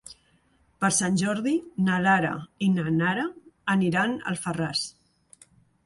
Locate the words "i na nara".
2.69-3.29